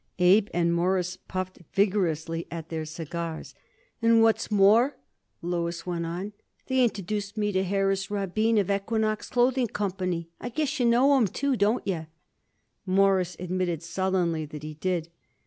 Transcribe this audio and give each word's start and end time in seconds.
Abe 0.17 0.47
and 0.51 0.73
Morris 0.73 1.15
puffed 1.27 1.59
vigorously 1.73 2.47
at 2.49 2.69
their 2.69 2.85
cigars. 2.85 3.53
"And 4.01 4.23
what's 4.23 4.49
more," 4.49 4.97
Louis 5.43 5.85
went 5.85 6.07
on, 6.07 6.33
"they 6.65 6.83
introduced 6.83 7.37
me 7.37 7.51
to 7.51 7.63
Harris 7.63 8.09
Rabin, 8.09 8.57
of 8.57 8.65
the 8.65 8.77
Equinox 8.77 9.29
Clothing 9.29 9.67
Company. 9.67 10.31
I 10.39 10.49
guess 10.49 10.79
you 10.79 10.87
know 10.87 11.15
him, 11.19 11.27
too, 11.27 11.55
don't 11.55 11.85
you?" 11.85 12.07
Morris 12.83 13.35
admitted 13.39 13.83
sullenly 13.83 14.43
that 14.45 14.63
he 14.63 14.73
did. 14.73 15.09